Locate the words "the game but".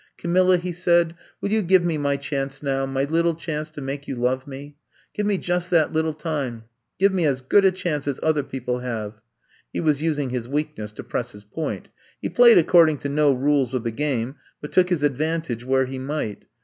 13.83-14.71